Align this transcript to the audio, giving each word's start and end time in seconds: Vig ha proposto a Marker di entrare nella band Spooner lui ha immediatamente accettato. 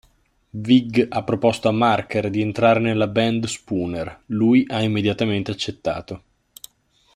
Vig 0.49 1.05
ha 1.11 1.23
proposto 1.23 1.67
a 1.67 1.71
Marker 1.71 2.31
di 2.31 2.41
entrare 2.41 2.79
nella 2.79 3.05
band 3.07 3.45
Spooner 3.45 4.23
lui 4.29 4.63
ha 4.67 4.81
immediatamente 4.81 5.51
accettato. 5.51 6.23